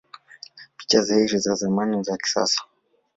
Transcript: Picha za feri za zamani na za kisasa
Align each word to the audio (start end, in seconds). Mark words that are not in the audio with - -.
Picha 0.77 1.01
za 1.01 1.15
feri 1.15 1.39
za 1.39 1.55
zamani 1.55 1.95
na 1.97 2.03
za 2.03 2.17
kisasa 2.17 2.61